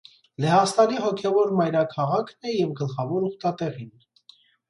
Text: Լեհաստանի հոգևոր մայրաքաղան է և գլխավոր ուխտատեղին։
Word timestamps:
Լեհաստանի 0.43 0.95
հոգևոր 1.01 1.51
մայրաքաղան 1.59 2.49
է 2.51 2.55
և 2.55 2.73
գլխավոր 2.81 3.27
ուխտատեղին։ 3.29 3.93